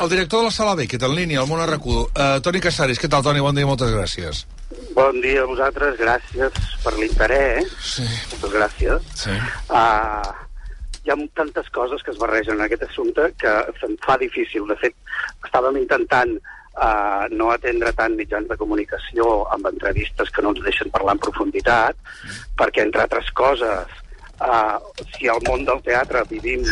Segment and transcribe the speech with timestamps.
[0.00, 2.06] El director de la Sala B, que té en línia, el món arracudo.
[2.16, 3.42] Uh, Toni Casares, què tal, Toni?
[3.44, 4.38] Bon dia, moltes gràcies.
[4.96, 7.74] Bon dia a vosaltres, gràcies per l'interès.
[7.84, 8.06] Sí.
[8.30, 9.10] Moltes gràcies.
[9.20, 9.36] Sí.
[9.68, 10.32] Uh,
[11.04, 14.64] hi ha tantes coses que es barregen en aquest assumpte que se'm fa difícil.
[14.72, 14.96] De fet,
[15.44, 20.88] estàvem intentant uh, no atendre tant mitjans de comunicació amb entrevistes que no ens deixen
[20.96, 22.00] parlar en profunditat,
[22.56, 24.00] perquè, entre altres coses,
[24.42, 26.66] uh, si al món del teatre vivim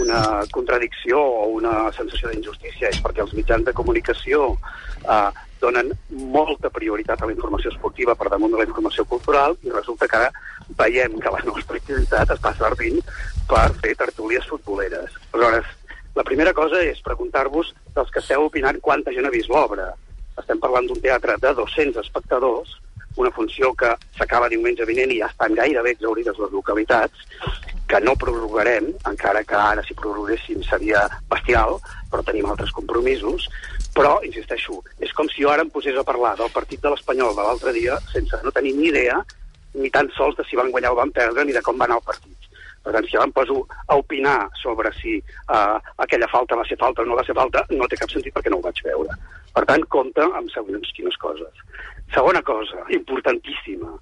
[0.00, 5.30] una contradicció o una sensació d'injustícia és perquè els mitjans de comunicació uh,
[5.62, 10.08] donen molta prioritat a la informació esportiva per damunt de la informació cultural i resulta
[10.10, 10.24] que
[10.78, 12.98] veiem que la nostra activitat es passa servint
[13.50, 15.14] per fer tertúlies futboleres.
[15.32, 15.68] Aleshores,
[16.16, 19.92] la primera cosa és preguntar-vos dels que esteu opinant quanta gent ha vist l'obra.
[20.40, 22.74] Estem parlant d'un teatre de 200 espectadors,
[23.16, 27.26] una funció que s'acaba diumenge vinent i ja estan gairebé exaurides les localitats,
[27.88, 31.76] que no prorrogarem, encara que ara si prorroguéssim seria bestial,
[32.10, 33.48] però tenim altres compromisos,
[33.92, 37.34] però, insisteixo, és com si jo ara em posés a parlar del partit de l'Espanyol
[37.36, 39.18] de l'altre dia sense no tenir ni idea
[39.74, 42.00] ni tan sols de si van guanyar o van perdre ni de com va anar
[42.00, 42.48] el partit.
[42.82, 46.78] Per tant, si jo em poso a opinar sobre si uh, aquella falta va ser
[46.80, 49.14] falta o no va ser falta, no té cap sentit perquè no ho vaig veure.
[49.54, 51.62] Per tant, compte amb segons quines coses.
[52.12, 53.94] Segona cosa, importantíssima.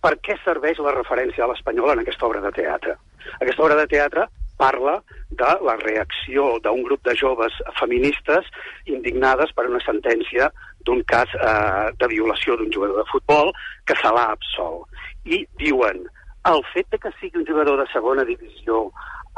[0.00, 2.94] Per què serveix la referència a l'Espanyol en aquesta obra de teatre?
[3.36, 4.24] Aquesta obra de teatre
[4.60, 4.94] parla
[5.42, 8.48] de la reacció d'un grup de joves feministes
[8.94, 10.48] indignades per una sentència
[10.88, 13.52] d'un cas eh, de violació d'un jugador de futbol
[13.84, 14.88] que se l'ha absolt.
[15.28, 16.06] I diuen,
[16.48, 18.86] el fet de que sigui un jugador de segona divisió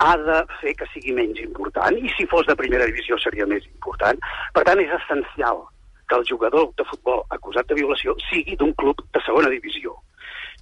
[0.02, 3.66] ha de fer que sigui menys important, i si fos de primera divisió seria més
[3.66, 4.22] important.
[4.54, 5.66] Per tant, és essencial
[6.12, 9.94] que el jugador de futbol acusat de violació sigui d'un club de segona divisió.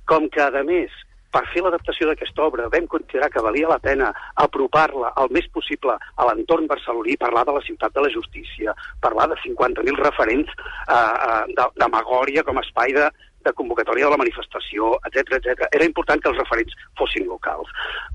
[0.06, 0.92] Com que, a més,
[1.34, 4.10] per fer l'adaptació d'aquesta obra vam considerar que valia la pena
[4.44, 9.28] apropar-la el més possible a l'entorn barceloní, parlar de la ciutat de la justícia, parlar
[9.30, 13.06] de 50.000 referents eh, eh, d'Amagòria com a espai de,
[13.46, 15.68] de convocatòria de la manifestació, etc etc.
[15.76, 17.70] Era important que els referents fossin locals.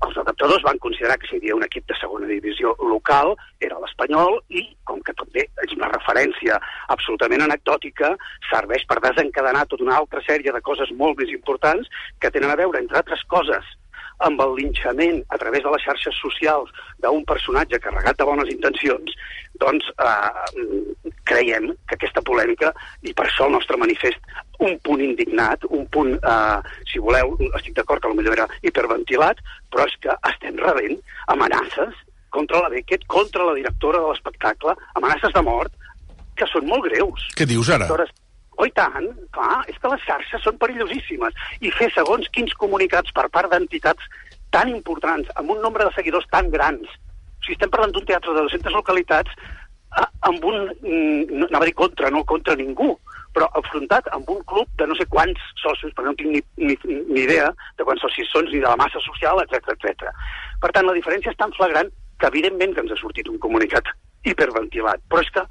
[0.06, 3.80] Els adaptadors van considerar que si hi havia un equip de segona divisió local era
[3.82, 6.60] l'Espanyol i, com que també és una referència
[6.94, 8.14] absolutament anecdòtica,
[8.50, 12.60] serveix per desencadenar tota una altra sèrie de coses molt més importants que tenen a
[12.60, 13.76] veure, entre altres coses,
[14.24, 16.72] amb el linxament a través de les xarxes socials
[17.04, 19.12] d'un personatge carregat de bones intencions,
[19.60, 20.64] doncs eh,
[21.28, 22.72] creiem que aquesta polèmica,
[23.02, 24.20] i per això el nostre manifest,
[24.64, 29.40] un punt indignat, un punt, eh, si voleu, estic d'acord que potser era hiperventilat,
[29.72, 31.00] però és que estem rebent
[31.32, 35.72] amenaces contra la Beckett, contra la directora de l'espectacle, amenaces de mort,
[36.36, 37.28] que són molt greus.
[37.36, 37.86] Què dius ara?
[37.88, 38.12] Directores
[38.56, 41.34] Oh, tant, clar, és que les xarxes són perillosíssimes.
[41.60, 44.06] I fer segons quins comunicats per part d'entitats
[44.54, 48.32] tan importants, amb un nombre de seguidors tan grans, o sigui, estem parlant d'un teatre
[48.32, 49.34] de 200 localitats
[50.00, 52.94] eh, amb un, mm, no, anava a dir contra, no contra ningú,
[53.36, 56.78] però enfrontat amb un club de no sé quants socis, perquè no tinc ni, ni,
[57.12, 60.08] ni idea de quants socis són, ni de la massa social, etc etc.
[60.62, 63.92] Per tant, la diferència és tan flagrant que evidentment que ens ha sortit un comunicat
[64.24, 65.44] hiperventilat, però és que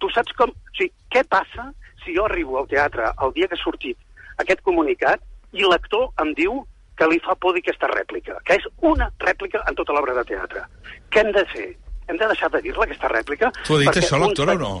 [0.00, 0.54] tu saps com...
[0.54, 1.68] O sigui, què passa
[2.08, 3.98] si jo arribo al teatre el dia que ha sortit
[4.40, 5.20] aquest comunicat
[5.52, 6.62] i l'actor em diu
[6.98, 10.24] que li fa por dir aquesta rèplica, que és una rèplica en tota l'obra de
[10.26, 10.64] teatre.
[11.12, 11.68] Què hem de fer?
[12.08, 13.52] Hem de deixar de dir-la, aquesta rèplica?
[13.60, 14.72] Tu ha dit això, uns l'actora, o no?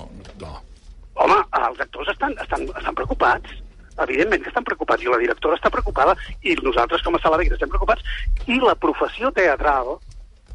[0.42, 0.56] No.
[1.22, 3.54] Home, els actors estan, estan, estan preocupats.
[4.02, 7.46] Evidentment que estan preocupats, i la directora està preocupada, i nosaltres com a sala de
[7.52, 8.02] estem preocupats,
[8.46, 9.94] i la professió teatral,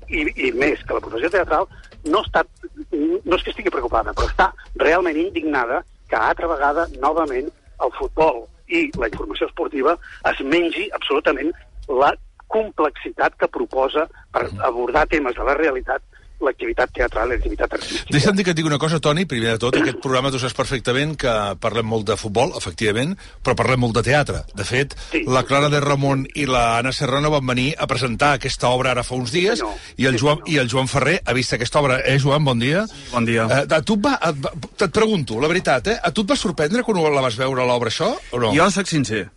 [0.10, 1.70] i, i més que la professió teatral,
[2.12, 2.44] no, està,
[2.92, 4.52] no és que estigui preocupada, però està
[4.84, 7.48] realment indignada que altra vegada, novament,
[7.82, 9.96] el futbol i la informació esportiva
[10.30, 11.50] es mengi absolutament
[11.90, 12.12] la
[12.54, 14.06] complexitat que proposa
[14.36, 16.06] per abordar temes de la realitat
[16.46, 18.12] l'activitat teatral l'activitat artística.
[18.14, 20.54] Deixa'm dir que et digui una cosa, Toni, primer de tot, aquest programa tu saps
[20.58, 24.44] perfectament que parlem molt de futbol, efectivament, però parlem molt de teatre.
[24.56, 25.24] De fet, Sí.
[25.28, 29.04] la Clara de Ramon i la Anna Serrano van venir a presentar aquesta obra ara
[29.04, 29.76] fa uns dies, senyor.
[29.98, 30.50] i, el Sí, Joan, senyor.
[30.54, 32.00] i el Joan Ferrer ha vist aquesta obra.
[32.06, 32.86] Eh, Joan, bon dia.
[33.12, 33.48] Bon dia.
[33.50, 35.98] Eh, a tu et, va, et, va, et pregunto, la veritat, eh?
[36.04, 38.54] A tu et va sorprendre quan la vas veure, l'obra, això, o no?
[38.54, 39.30] Jo sóc sincer.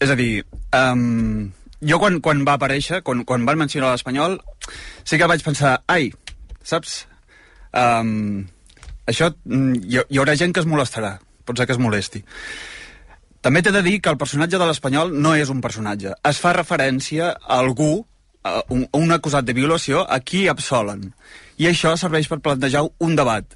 [0.00, 1.50] És a dir, um,
[1.82, 4.38] jo quan, quan va aparèixer, quan, quan van mencionar l'Espanyol,
[5.04, 6.12] sí que vaig pensar, ai,
[6.68, 6.98] saps?
[7.72, 8.46] Um,
[9.08, 11.16] això, mm, hi, hi haurà gent que es molestarà,
[11.48, 12.24] pot ser que es molesti.
[13.40, 16.12] també t'he de dir que el personatge de l'Espanyol no és un personatge.
[16.26, 18.04] Es fa referència a algú,
[18.44, 21.14] a un, a un acusat de violació, a qui absolen.
[21.56, 23.46] I això serveix per plantejar un debat.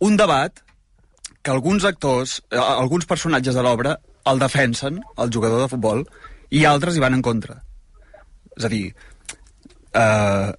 [0.00, 0.64] Un debat
[1.42, 6.04] que alguns actors, eh, alguns personatges de l'obra el defensen, el jugador de futbol,
[6.50, 7.60] i altres hi van en contra.
[8.56, 8.94] És a dir,
[9.94, 10.52] eh,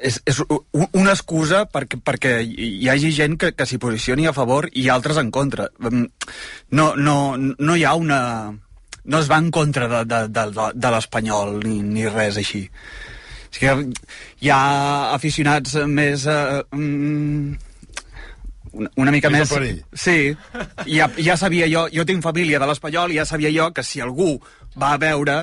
[0.00, 4.68] és, és una excusa perquè, perquè hi hagi gent que, que s'hi posicioni a favor
[4.72, 5.68] i altres en contra.
[5.78, 6.06] Mm,
[6.78, 8.20] no, no, no hi ha una...
[9.02, 12.68] No es va en contra de, de, de, de l'espanyol ni, ni res així.
[13.50, 13.74] És que
[14.40, 14.62] hi ha
[15.12, 16.26] aficionats més...
[16.30, 16.62] Uh,
[18.72, 19.50] una, una mica més...
[19.50, 19.82] més...
[19.92, 20.32] Sí,
[20.88, 24.00] ja, ja sabia jo, jo tinc família de l'Espanyol i ja sabia jo que si
[24.00, 24.36] algú
[24.80, 25.42] va a veure,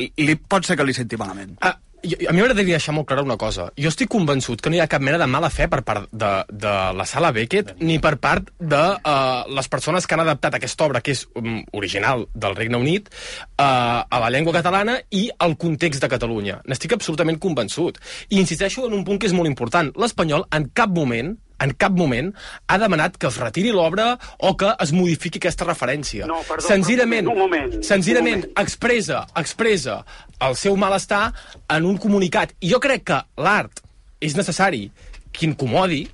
[0.00, 1.54] li, li pot ser que li senti malament.
[1.62, 3.68] Ah, a mi m'agradaria deixar molt clara una cosa.
[3.78, 6.30] Jo estic convençut que no hi ha cap mena de mala fe per part de,
[6.48, 10.86] de la sala Beckett ni per part de uh, les persones que han adaptat aquesta
[10.86, 15.58] obra, que és um, original del Regne Unit, uh, a la llengua catalana i al
[15.58, 16.60] context de Catalunya.
[16.70, 17.98] N'estic absolutament convençut.
[18.30, 19.90] I insisteixo en un punt que és molt important.
[19.98, 21.34] L'espanyol en cap moment
[21.64, 22.30] en cap moment
[22.68, 26.28] ha demanat que es retiri l'obra o que es modifiqui aquesta referència.
[26.30, 28.62] No, perdó, senzillament, un moment, senzillament un moment.
[28.62, 30.04] expressa, expressa
[30.46, 31.32] el seu malestar
[31.74, 32.54] en un comunicat.
[32.60, 33.82] I jo crec que l'art
[34.20, 34.88] és necessari
[35.32, 36.04] que incomodi,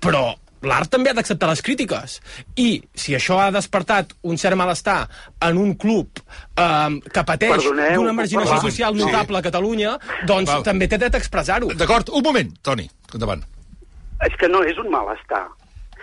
[0.00, 0.32] però
[0.64, 2.18] l'art també ha d'acceptar les crítiques.
[2.56, 5.02] I si això ha despertat un cert malestar
[5.44, 6.20] en un club
[6.56, 10.64] eh, que pateix d'una marginació social notable a Catalunya, doncs Val.
[10.66, 11.72] també té dret a expressar-ho.
[11.76, 13.44] D'acord, un moment, Toni, endavant.
[14.28, 15.44] És que no és un malestar.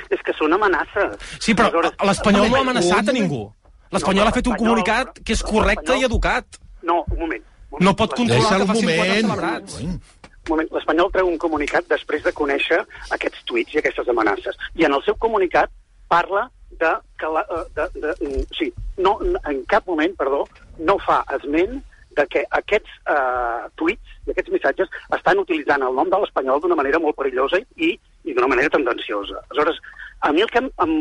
[0.09, 1.18] És que són amenaces.
[1.39, 3.44] Sí, però Aleshores, l'Espanyol no ha amenaçat a ningú.
[3.91, 6.62] L'Espanyol No, ha fet un comunicat que és correcte i educat.
[6.81, 7.44] No, un moment.
[7.44, 7.85] un moment.
[7.88, 9.27] No pot controlar que facin quatre moment.
[9.27, 9.77] celebrats.
[9.79, 9.89] Ui.
[9.91, 10.71] Un moment.
[10.77, 12.79] L'Espanyol treu un comunicat després de conèixer
[13.18, 14.57] aquests tuits i aquestes amenaces.
[14.79, 15.69] I en el seu comunicat
[16.09, 16.50] parla
[16.81, 20.45] de que la, eh, de, de, mm, sí, no, en cap moment, perdó,
[20.79, 21.81] no fa esment
[22.17, 26.79] de que aquests eh, tuits i aquests missatges estan utilitzant el nom de l'Espanyol d'una
[26.79, 29.41] manera molt perillosa i, i d'una manera tendenciosa.
[29.50, 29.81] Aleshores,
[30.21, 30.95] a mi el que em, em,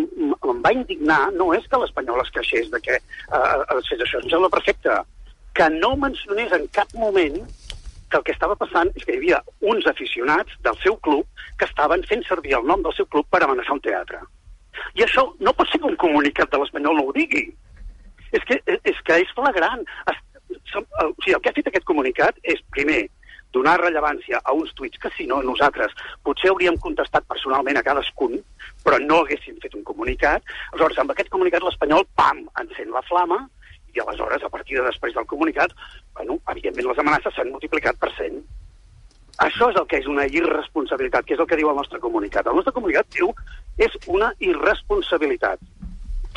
[0.50, 4.22] em va indignar no és que l'Espanyol es queixés de que eh, es fes això,
[4.22, 4.96] em sembla perfecte,
[5.54, 7.42] que no mencionés en cap moment
[8.10, 9.40] que el que estava passant és que hi havia
[9.72, 11.26] uns aficionats del seu club
[11.58, 14.20] que estaven fent servir el nom del seu club per amenaçar un teatre.
[14.98, 17.46] I això no pot ser que un comunicat de l'Espanyol no ho digui.
[18.32, 19.84] És que és, que és flagrant.
[20.10, 20.18] Es,
[20.72, 23.02] som, o sigui, el que ha fet aquest comunicat és, primer,
[23.52, 25.94] donar rellevància a uns tuits que, si no, nosaltres
[26.26, 28.38] potser hauríem contestat personalment a cadascun,
[28.84, 30.44] però no haguéssim fet un comunicat.
[30.72, 33.42] Aleshores, amb aquest comunicat l'Espanyol, pam, encén la flama,
[33.94, 35.74] i aleshores, a partir de després del comunicat,
[36.14, 38.40] bueno, evidentment les amenaces s'han multiplicat per 100.
[39.40, 42.46] Això és el que és una irresponsabilitat, que és el que diu el nostre comunicat.
[42.46, 43.32] El nostre comunicat diu
[43.80, 45.62] és una irresponsabilitat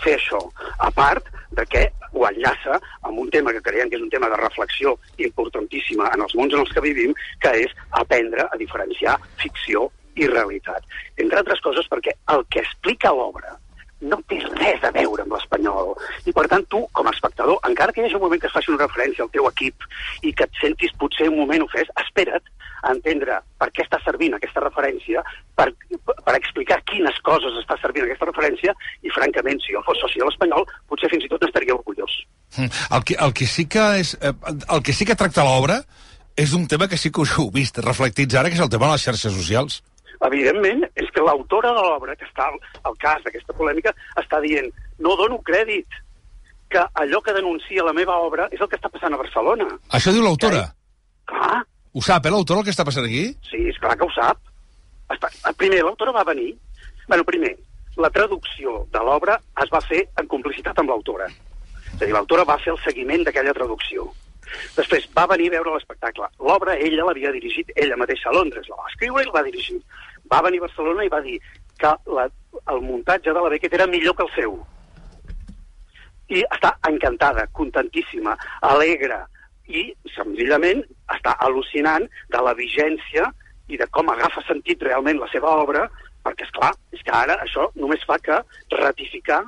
[0.03, 0.41] fer això,
[0.79, 1.83] a part de que
[2.13, 6.25] ho enllaça amb un tema que creiem que és un tema de reflexió importantíssima en
[6.25, 10.85] els mons en els que vivim, que és aprendre a diferenciar ficció i realitat.
[11.17, 13.57] Entre altres coses perquè el que explica l'obra
[14.03, 15.93] no té res a veure amb l'espanyol.
[16.27, 18.55] I, per tant, tu, com a espectador, encara que hi hagi un moment que es
[18.55, 19.87] faci una referència al teu equip
[20.27, 22.51] i que et sentis potser un moment ofès, espera't
[22.83, 25.23] a entendre per què està servint aquesta referència,
[25.55, 25.69] per,
[26.05, 30.25] per explicar quines coses està servint aquesta referència, i, francament, si jo fos soci de
[30.27, 32.17] l'Espanyol, potser fins i tot n'estaria orgullós.
[32.57, 32.69] Mm.
[32.97, 34.13] El que, el que sí que és...
[34.21, 34.33] eh,
[34.69, 35.79] El que sí que tracta l'obra
[36.35, 38.87] és un tema que sí que us heu vist reflectits ara, que és el tema
[38.89, 39.81] de les xarxes socials.
[40.23, 42.55] Evidentment, és que l'autora de l'obra, que està al,
[42.87, 43.91] al cas d'aquesta polèmica,
[44.21, 44.69] està dient
[45.03, 45.87] no dono crèdit
[46.73, 49.67] que allò que denuncia la meva obra és el que està passant a Barcelona.
[49.93, 50.63] Això diu l'autora.
[51.29, 51.61] Clar,
[51.93, 53.27] Ho sap, eh, l'autora, el que està passant aquí?
[53.51, 54.39] sí, és clar que ho sap.
[55.57, 56.53] Primer, l'autora va venir...
[57.07, 57.55] bueno, primer,
[57.97, 61.27] la traducció de l'obra es va fer en complicitat amb l'autora.
[61.93, 64.07] És a dir, l'autora va fer el seguiment d'aquella traducció.
[64.75, 66.29] Després va venir a veure l'espectacle.
[66.39, 69.79] L'obra ella l'havia dirigit ella mateixa a Londres, la va escriure i la va dirigir.
[70.31, 71.39] Va venir a Barcelona i va dir
[71.79, 72.27] que la,
[72.73, 74.57] el muntatge de la Beckett era millor que el seu.
[76.33, 78.35] I està encantada, contentíssima,
[78.73, 79.21] alegre,
[79.67, 80.81] i senzillament
[81.13, 83.29] està al·lucinant de la vigència
[83.71, 85.87] i de com agafa sentit realment la seva obra,
[86.23, 88.39] perquè, és clar, és que ara això només fa que
[88.75, 89.43] ratificar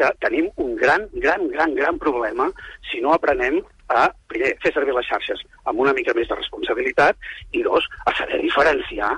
[0.00, 2.48] que tenim un gran, gran, gran, gran problema
[2.90, 3.58] si no aprenem
[3.90, 7.18] a, primer, fer servir les xarxes amb una mica més de responsabilitat
[7.52, 9.10] i, dos, a saber diferenciar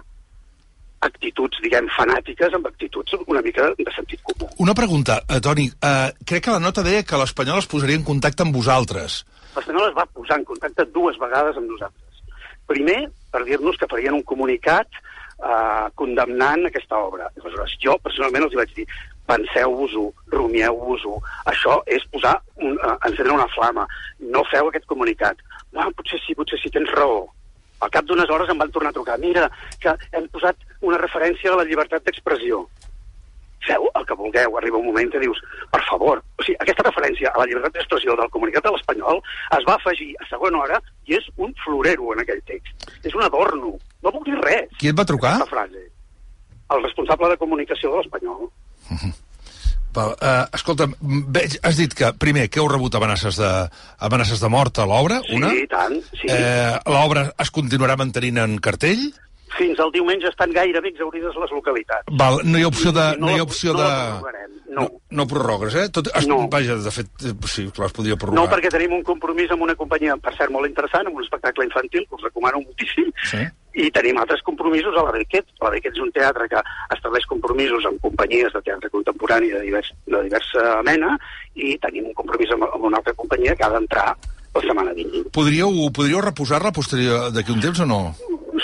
[1.02, 4.49] actituds, diguem, fanàtiques amb actituds una mica de sentit comú.
[4.62, 5.66] Una pregunta, eh, Toni.
[5.66, 9.23] Eh, crec que la nota deia que l'Espanyol es posaria en contacte amb vosaltres.
[9.56, 12.01] L'Espanyol es va posar en contacte dues vegades amb nosaltres.
[12.71, 13.00] Primer,
[13.33, 17.31] per dir-nos que farien un comunicat eh, condemnant aquesta obra.
[17.40, 18.87] Aleshores, jo personalment els vaig dir,
[19.28, 21.19] penseu-vos-ho, rumieu-vos-ho.
[21.52, 23.87] Això és posar un uh, encendre una flama.
[24.35, 25.40] No feu aquest comunicat.
[25.73, 27.25] No, potser sí, potser sí, tens raó.
[27.83, 29.19] Al cap d'unes hores em van tornar a trucar.
[29.23, 29.49] Mira,
[29.83, 32.64] que hem posat una referència a la llibertat d'expressió.
[33.66, 34.57] Feu el que vulgueu.
[34.59, 35.38] Arriba un moment que dius,
[35.73, 39.23] per favor, o sigui, aquesta referència a la llibertat d'expressió del comunicat de l'Espanyol
[39.59, 42.88] es va afegir a segona hora i és un florero en aquell text.
[43.02, 43.76] És un adorno.
[44.02, 44.71] No vol dir res.
[44.78, 45.37] Qui et va trucar?
[45.50, 45.88] Frase.
[46.73, 48.49] El responsable de comunicació de l'Espanyol.
[49.92, 53.50] Val, uh, escolta, veig, has dit que, primer, que heu rebut amenaces de,
[54.00, 55.50] amenaces de mort a l'obra, una.
[55.52, 55.99] Sí, tant.
[56.16, 56.31] Sí.
[56.33, 59.11] Eh, L'obra es continuarà mantenint en cartell?
[59.59, 62.09] Fins al diumenge estan gairebé exaurides les localitats.
[62.18, 63.06] Val, no hi ha opció de...
[63.18, 63.88] No, No hi ha opció no de...
[63.88, 64.87] prorrogarem, no.
[65.11, 65.88] no prorrogues, eh?
[65.92, 66.49] Tot, es, No.
[66.49, 68.49] Vaja, de fet, eh, sí, clar, es podria No, prorrogar.
[68.54, 72.06] perquè tenim un compromís amb una companyia, per cert, molt interessant, amb un espectacle infantil,
[72.09, 73.44] que us recomano moltíssim, Sí.
[73.75, 75.47] i tenim altres compromisos a la Bequet.
[75.61, 76.61] La Bequet és un teatre que
[76.97, 81.18] estableix compromisos amb companyies de teatre contemporani de, divers, de diversa mena,
[81.54, 84.16] i tenim un compromís amb, amb una altra companyia que ha d'entrar
[84.54, 85.30] la setmana vinent.
[85.32, 88.00] Podríeu, podríeu reposar-la posterior d'aquí un temps o no?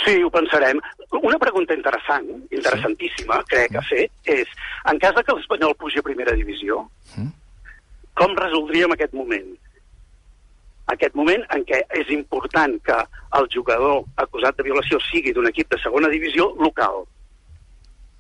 [0.05, 0.81] Sí, ho pensarem.
[1.23, 4.51] Una pregunta interessant, interessantíssima, crec, a fer, és,
[4.91, 6.83] en cas de que l'Espanyol pugi a primera divisió,
[8.19, 9.49] com resoldríem aquest moment?
[10.93, 12.97] Aquest moment en què és important que
[13.39, 17.05] el jugador acusat de violació sigui d'un equip de segona divisió local.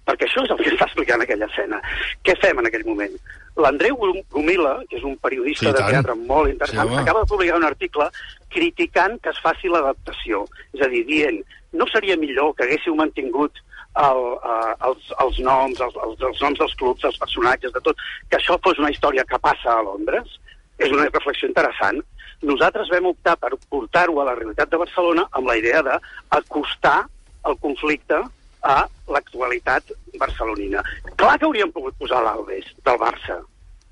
[0.08, 1.80] Perquè això és el que està explicant aquella escena.
[2.24, 3.16] Què fem en aquell moment?
[3.58, 3.96] L'Andreu
[4.30, 7.66] Gomila, que és un periodista Sí, de teatre molt interessant, Sí, acaba de publicar un
[7.66, 8.06] article
[8.54, 10.44] criticant que es faci l'adaptació.
[10.76, 11.40] És a dir, dient,
[11.72, 13.58] no seria millor que haguéssiu mantingut
[13.98, 18.06] el, uh, els, els noms, els, els, els noms dels clubs, els personatges, de tot,
[18.30, 20.38] que això fos una història que passa a Londres?
[20.78, 21.98] És una reflexió interessant.
[22.46, 27.00] Nosaltres vam optar per portar-ho a la realitat de Barcelona amb la idea d'acostar
[27.48, 28.22] el conflicte
[28.62, 30.82] a l'actualitat barcelonina.
[31.16, 33.38] Clar que hauríem pogut posar l'Alves del Barça,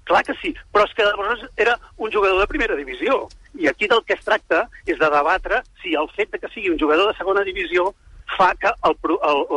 [0.07, 3.27] Clar que sí, però és que llavors era un jugador de primera divisió.
[3.59, 6.71] I aquí del que es tracta és de debatre si el fet de que sigui
[6.71, 7.89] un jugador de segona divisió
[8.37, 8.71] fa que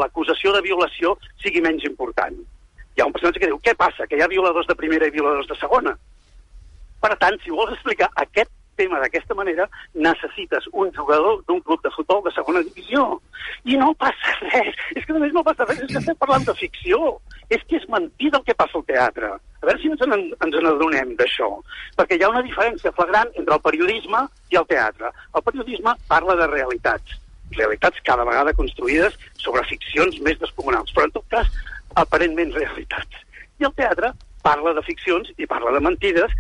[0.02, 1.14] l'acusació de violació
[1.44, 2.40] sigui menys important.
[2.98, 5.14] Hi ha un personatge que diu, què passa, que hi ha violadors de primera i
[5.14, 5.94] violadors de segona?
[7.00, 8.50] Per tant, si vols explicar aquest
[8.80, 13.06] tema d'aquesta manera, necessites un jugador d'un club de futbol de segona divisió.
[13.68, 14.80] I no passa res.
[14.96, 17.18] És que només no passa res, és que estem parlant de ficció.
[17.50, 19.32] És que és mentida el que passa al teatre.
[19.60, 20.14] A veure si ens, en,
[20.46, 21.50] ens n'adonem d'això.
[22.00, 25.12] Perquè hi ha una diferència flagrant entre el periodisme i el teatre.
[25.36, 27.18] El periodisme parla de realitats.
[27.58, 31.50] Realitats cada vegada construïdes sobre ficcions més descomunals, però en tot cas,
[31.98, 33.26] aparentment realitats.
[33.60, 34.14] I el teatre
[34.46, 36.32] parla de ficcions i parla de mentides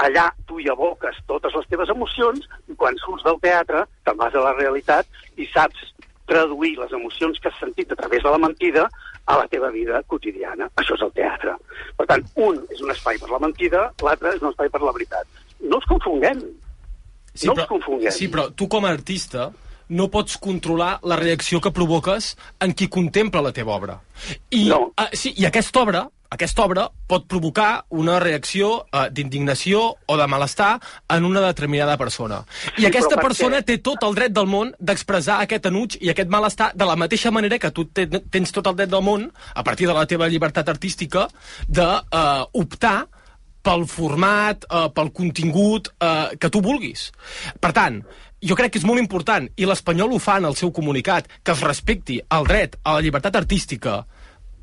[0.00, 4.34] allà tu hi aboques totes les teves emocions i quan surts del teatre te'n vas
[4.34, 5.06] a la realitat
[5.36, 5.92] i saps
[6.26, 8.86] traduir les emocions que has sentit a través de la mentida
[9.26, 10.68] a la teva vida quotidiana.
[10.80, 11.54] Això és el teatre.
[11.98, 14.94] Per tant, un és un espai per la mentida, l'altre és un espai per la
[14.96, 15.42] veritat.
[15.60, 16.40] No els confonguem.
[17.34, 18.14] Sí, no però, els confonguem.
[18.16, 19.50] Sí, però tu com a artista
[19.88, 24.00] no pots controlar la reacció que provoques en qui contempla la teva obra.
[24.50, 24.92] I, No.
[24.98, 30.26] uh, sí, i aquesta obra aquesta obra pot provocar una reacció uh, d'indignació o de
[30.26, 30.80] malestar
[31.12, 32.38] en una determinada persona.
[32.78, 33.66] I Sí, aquesta persona què?
[33.66, 37.30] té tot el dret del món d'expressar aquest enuig i aquest malestar de la mateixa
[37.30, 40.26] manera que tu te- tens tot el dret del món, a partir de la teva
[40.26, 41.28] llibertat artística,
[41.68, 43.08] d'optar uh, optar
[43.62, 47.10] pel format, eh, pel contingut eh, que tu vulguis.
[47.60, 48.00] Per tant,
[48.42, 51.54] jo crec que és molt important, i l'Espanyol ho fa en el seu comunicat, que
[51.54, 54.02] es respecti el dret a la llibertat artística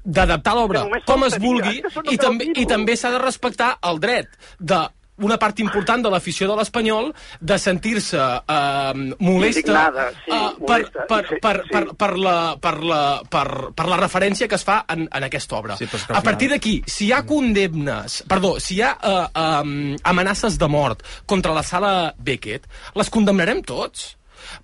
[0.10, 4.79] d'adaptar l'obra com es vulgui, i, també, i també s'ha de respectar el dret de
[5.26, 10.80] una part important de l'afició de l'Espanyol de sentir-se eh, molesta, Indignada, sí, eh, per,
[11.10, 11.74] per, sí, per, sí.
[11.74, 15.60] per, per, la, per, la, per, per la referència que es fa en, en aquesta
[15.60, 15.80] obra.
[15.80, 19.26] Sí, a partir d'aquí, si hi ha condemnes, perdó, si hi ha uh,
[19.64, 19.76] um,
[20.14, 24.16] amenaces de mort contra la sala Beckett, les condemnarem tots.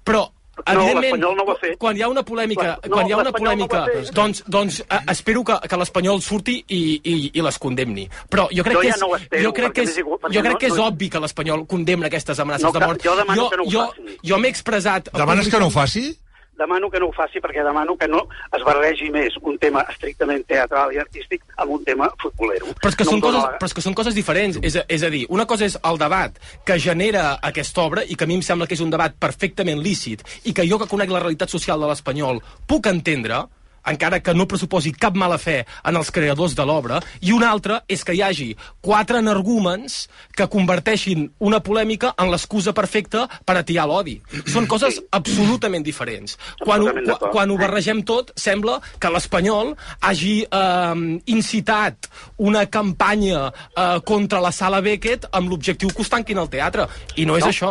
[0.05, 0.23] Però
[0.65, 1.77] evidentment, no ho ha fet.
[1.77, 4.11] quan hi ha una polèmica, No, quan hi ha una no polèmica, fet.
[4.13, 8.07] doncs, doncs eh, espero que, que l'Espanyol surti i, i, i les condemni.
[8.29, 10.19] Però jo crec Jo que ja és, no ho espero, jo crec que és, igual,
[10.31, 13.01] jo crec no- que és no- obvi que l'Espanyol condemna aquestes amenaces No, de mort.
[13.03, 14.17] jo demano jo, que no ho jo, faci.
[14.23, 15.09] jo m'he expressat...
[15.13, 16.17] Demanes que no ho faci?
[16.57, 18.21] Demano que no ho faci perquè demano que no
[18.55, 22.71] es barregi més un tema estrictament teatral i artístic amb un tema futbolero.
[22.81, 24.59] Però és, que No són coses, la- però és que són coses diferents.
[24.63, 28.15] És a, és a dir, una cosa és el debat que genera aquesta obra i
[28.15, 30.87] que a mi em sembla que és un debat perfectament lícit i que jo que
[30.87, 33.43] conec la realitat social de l'espanyol puc entendre
[33.85, 37.81] encara que no pressuposi cap mala fe en els creadors de l'obra, i una altra
[37.87, 38.49] és que hi hagi
[38.81, 44.17] quatre energúmens que converteixin una polèmica en l'excusa perfecta per atiar l'odi.
[44.51, 46.37] Són coses absolutament diferents.
[46.63, 46.91] Quan ho,
[47.31, 54.51] quan ho barregem tot, sembla que l'Espanyol hagi eh, incitat una campanya eh, contra la
[54.51, 56.87] sala Beckett amb l'objectiu que us tanquin el teatre.
[57.15, 57.51] I no és No.
[57.51, 57.69] això.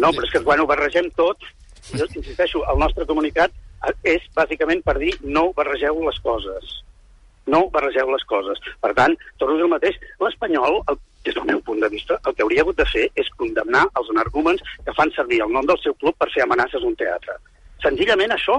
[0.00, 1.38] No, però és que quan ho barregem tot,
[1.92, 3.52] jo insisteixo, el nostre comunicat
[4.02, 6.76] és bàsicament per dir no barregeu les coses.
[7.46, 8.58] No barregeu les coses.
[8.82, 9.98] Per tant, torno a dir el mateix.
[10.22, 10.80] L'Espanyol,
[11.26, 14.10] des del meu punt de vista, el que hauria hagut de fer és condemnar els
[14.14, 17.38] energúmens que fan servir el nom del seu club per fer amenaces a un teatre.
[17.84, 18.58] Senzillament això.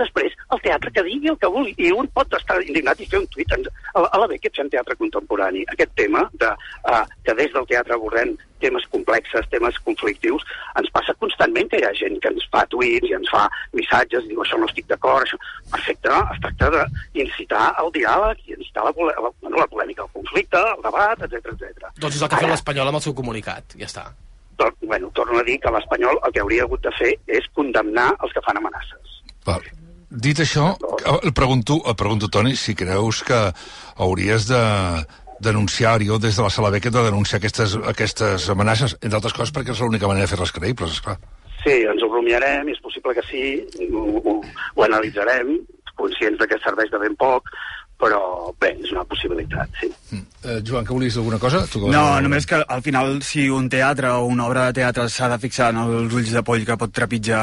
[0.00, 3.20] Després, el teatre que digui el que vulgui, i un pot estar indignat i fer
[3.22, 3.52] un tuit.
[3.94, 5.64] A a la Beckett fem teatre contemporani.
[5.74, 6.50] Aquest tema, de,
[6.90, 10.44] uh, que des del teatre abordem temes complexes, temes conflictius,
[10.80, 13.44] ens passa constantment que hi ha gent que ens fa tuits i ens fa
[13.76, 15.38] missatges i diu això no estic d'acord, això...
[15.74, 16.84] Perfecte, es tracta
[17.16, 21.50] d'incitar el diàleg i incitar la, la, bueno, la polèmica, el conflicte, el debat, etc
[21.52, 21.88] etc.
[21.98, 23.76] Doncs és el que ha fet l'Espanyol amb el seu comunicat.
[23.80, 24.04] Ja està.
[24.60, 27.10] Tor bueno, torno a dir que l'Espanyol el que hauria hagut de fer
[27.40, 29.18] és condemnar els que fan amenaces.
[29.44, 29.66] Val.
[30.10, 30.70] Dit això,
[31.22, 33.40] el pregunto, el pregunto, Toni, si creus que
[33.96, 34.62] hauries de
[35.40, 39.52] denunciar jo des de la sala Beckett de denunciar aquestes, aquestes amenaces, entre altres coses
[39.54, 41.18] perquè és l'única manera de fer-les creïbles, esclar.
[41.64, 43.44] Sí, ens ho rumiarem, és possible que sí,
[43.90, 44.36] ho, ho,
[44.76, 45.56] ho analitzarem,
[45.98, 47.50] conscients de que serveix de ben poc,
[47.98, 49.88] però bé, és una possibilitat, sí.
[50.10, 50.22] Mm.
[50.44, 51.62] Eh, Joan, que volies alguna cosa?
[51.72, 55.08] Tu No, a- només que al final si un teatre o una obra de teatre
[55.08, 57.40] s'ha de fixar en els ulls de poll que pot trepitjar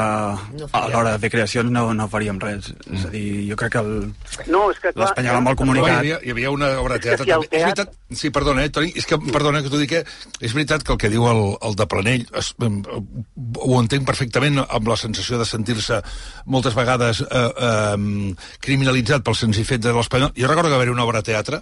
[0.71, 2.69] a l'hora de fer creacions, no, no faríem res.
[2.93, 4.13] És a dir, jo crec que el-
[4.53, 5.89] No, és que l'Espanyol amb el Home, comunicat...
[5.91, 7.25] hi, havia, hi havia una obra de teatre...
[7.25, 7.57] És que si el també.
[7.57, 10.05] És teatre- veritat, sí, perdona, eh, Toni, és que, perdona que t'ho dic, eh,
[10.39, 14.87] és veritat que el que diu el, el de Planell es, ho entenc perfectament amb
[14.87, 16.01] la sensació de sentir-se
[16.45, 20.31] moltes vegades eh, eh, criminalitzat pel senzill fet de l'Espanyol.
[20.41, 21.61] Jo recordo que va haver una obra de teatre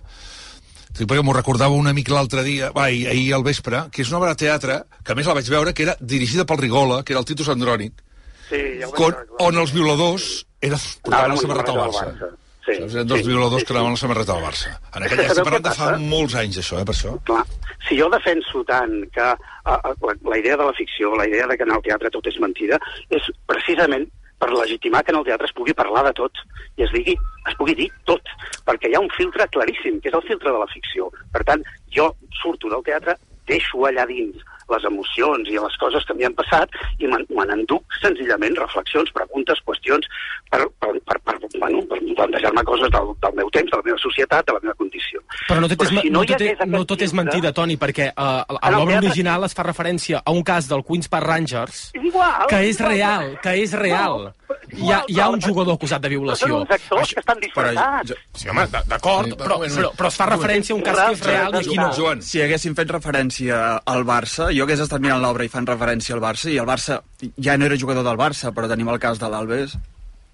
[0.90, 4.10] Sí, perquè m'ho recordava un amic l'altre dia, va, ahir, ahir al vespre, que és
[4.10, 7.04] una obra de teatre, que a més la vaig veure, que era dirigida pel Rigola,
[7.06, 8.02] que era el Titus Andrònic,
[8.50, 9.46] Sí, ja con, recordar.
[9.46, 10.28] on els violadors
[10.60, 12.30] eren, portaven la samarreta del samarreta Barça.
[12.66, 12.96] Sí, Saps?
[12.96, 13.94] Eren dos sí, violadors sí, que anaven sí.
[13.94, 14.72] la samarreta del Barça.
[14.90, 17.14] En aquella, sabeu parlant de fa molts anys, això, eh, per això.
[17.30, 17.44] Clar,
[17.88, 19.36] si jo defenso tant que a,
[19.76, 22.34] a, la, la idea de la ficció, la idea de que en el teatre tot
[22.34, 22.82] és mentida,
[23.14, 26.44] és precisament per legitimar que en el teatre es pugui parlar de tot
[26.80, 27.16] i es digui,
[27.50, 28.32] es pugui dir tot,
[28.68, 31.10] perquè hi ha un filtre claríssim, que és el filtre de la ficció.
[31.34, 32.08] Per tant, jo
[32.42, 33.18] surto del teatre,
[33.50, 37.46] deixo allà dins les emocions i les coses que m'hi han passat i me me
[37.46, 40.08] n'enduc senzillament reflexions, preguntes, qüestions
[40.50, 44.02] per, per, per, per, bueno, per plantejar-me coses del, del meu temps, de la meva
[44.02, 45.22] societat, de la meva condició.
[45.48, 48.12] Però no tot, és, si no, hi tot, és, no tot és mentida, Toni, perquè
[48.12, 52.04] uh, a l'obra original es fa referència a un cas del Queen's Park Rangers És
[52.04, 52.48] igual.
[52.50, 52.94] que és és igual.
[52.96, 54.24] real, que és real.
[54.30, 54.39] No,
[54.74, 56.48] Hi ha, hi ha un jugador acusat de Però violació.
[56.48, 58.14] Són uns actors que estan disfressats.
[58.36, 61.12] Sí, home, d'acord, Sí, però, bueno, però, però es fa referència a un cas que
[61.18, 61.90] és real i aquí no.
[61.98, 66.16] Joan, Si haguéssim fet referència al Barça, jo hagués estat mirant l'obra i fan referència
[66.16, 67.02] al Barça, i el Barça
[67.38, 69.78] ja no era jugador del Barça, però tenim el cas de l'Albes.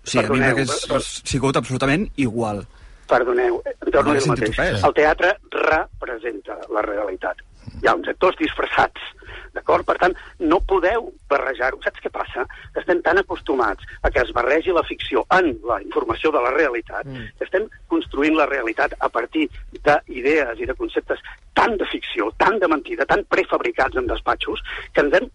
[0.05, 2.65] Sí, a mi Perdoneu, m'hagués però- sigut absolutament igual.
[3.07, 4.83] Perdoneu, eh, torno a dir el mateix.
[4.83, 7.37] El teatre representa la realitat.
[7.81, 9.01] Hi ha uns actors disfressats,
[9.55, 9.85] d'acord?
[9.87, 11.79] Per tant, no podeu barrejar-ho.
[11.83, 12.45] Saps què passa?
[12.73, 16.51] Que estem tan acostumats a que es barregi la ficció en la informació de la
[16.55, 17.31] realitat, mm.
[17.39, 21.23] que estem construint la realitat a partir d'idees i de conceptes
[21.55, 24.61] tan de ficció, tan de mentida, tan prefabricats en despatxos,
[24.93, 25.31] que ens hem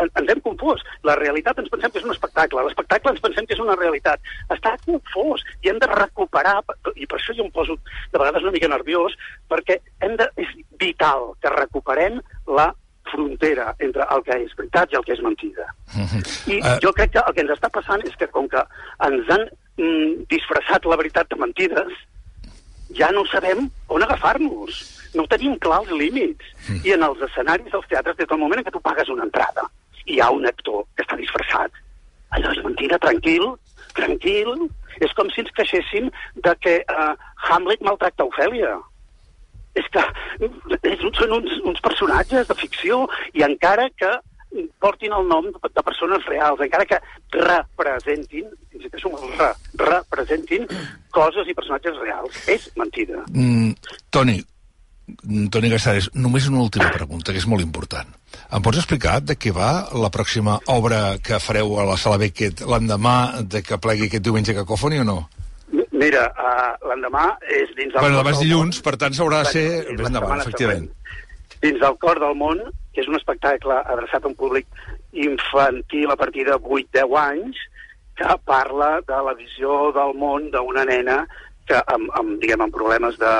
[0.00, 0.80] en- ens hem confós.
[1.04, 4.20] La realitat ens pensem que és un espectacle, l'espectacle ens pensem que és una realitat.
[4.48, 6.62] Està confós i hem de recuperar,
[6.94, 7.76] i per això jo em poso
[8.12, 9.12] de vegades una mica nerviós,
[9.50, 10.48] perquè hem de, és
[10.80, 12.70] vital que recuperem la
[13.10, 15.68] frontera entre el que és veritat i el que és mentida.
[16.46, 18.62] I Eh, jo crec que el que ens està passant és que com que
[19.06, 21.96] ens han mm, disfressat la veritat de mentides,
[22.98, 24.84] ja no sabem on agafar-nos.
[25.14, 26.44] No tenim clar els límits.
[26.68, 26.84] Mm.
[26.84, 29.68] I en els escenaris dels teatres, des del moment en què tu pagues una entrada
[30.06, 31.78] hi ha un actor que està disfressat,
[32.36, 33.48] allò és mentida, tranquil,
[33.98, 34.68] tranquil.
[35.04, 36.06] És com si ens queixéssim
[36.44, 37.12] de que uh,
[37.50, 38.70] Hamlet maltracta Ofèlia.
[39.76, 40.02] És que
[40.82, 43.04] és, són uns, uns personatges de ficció
[43.36, 44.14] i encara que
[44.80, 46.98] portin el nom de, persones reals, encara que
[47.36, 50.66] representin, insisteixo el re, representin
[51.14, 52.36] coses i personatges reals.
[52.48, 53.24] És mentida.
[53.32, 53.74] Mm,
[54.10, 54.38] Toni,
[55.22, 58.08] mm, Toni Gassades, només una última pregunta, que és molt important.
[58.52, 62.62] Em pots explicar de què va la pròxima obra que fareu a la Sala Beckett
[62.68, 65.18] l'endemà de que plegui aquest diumenge cacòfoni o no?
[65.96, 68.02] Mira, uh, l'endemà és dins del...
[68.02, 70.90] Bueno, demà és dilluns, per tant s'haurà de ser més endavant, efectivament.
[70.90, 71.62] següent.
[71.62, 72.60] Dins del cor del món,
[72.92, 74.68] que és un espectacle adreçat a un públic
[75.16, 77.62] infantil a partir de 8-10 anys,
[78.16, 81.22] que parla de la visió del món d'una nena
[81.68, 83.34] que amb, amb, diguem, amb problemes de,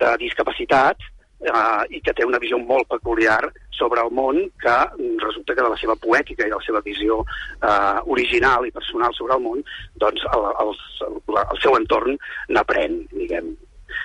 [0.00, 1.00] de discapacitat
[1.40, 3.40] eh, i que té una visió molt peculiar
[3.80, 4.76] sobre el món que
[5.22, 9.16] resulta que de la seva poètica i de la seva visió eh, original i personal
[9.16, 9.64] sobre el món,
[10.02, 10.76] doncs el, el,
[11.08, 12.20] el, el seu entorn
[12.52, 13.52] n'aprèn, diguem.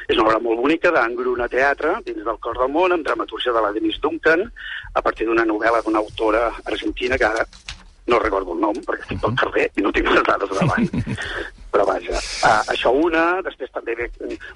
[0.10, 3.62] És una obra molt bonica d'Angruna Teatre, dins del cor del món, amb dramatúrgia de
[3.62, 4.46] la Denise Duncan,
[4.94, 7.46] a partir d'una novel·la d'una autora argentina que ara
[8.08, 10.90] no recordo el nom, perquè estic pel carrer i no tinc les dades davant.
[11.76, 14.06] Però vaja, uh, això una, després també ve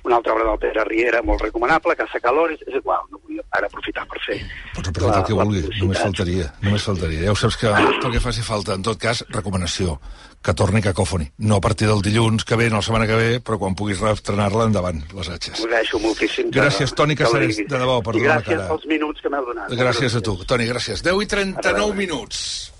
[0.07, 3.67] una altra obra del Pere Riera molt recomanable, Casa Calores, és igual, no vull ara
[3.67, 4.37] aprofitar per fer...
[4.77, 7.25] Pots aprofitar el que vulgui, només faltaria, només faltaria.
[7.27, 9.97] Ja ho saps que tot el que faci falta, en tot cas, recomanació,
[10.39, 11.27] que torni Cacòfoni.
[11.49, 13.99] No a partir del dilluns que ve, no la setmana que ve, però quan puguis
[13.99, 15.59] reestrenar-la, endavant, les atxes.
[15.59, 16.51] Ho agraeixo moltíssim.
[16.53, 18.67] que- Gràcies, Toni que ho Casares, de debò, per donar la gràcies cara.
[18.71, 19.75] pels minuts que m'heu donat.
[19.75, 21.03] Gràcies a tu, Toni, gràcies.
[21.03, 21.93] 10 i 39 Adéu.
[21.93, 22.71] minuts.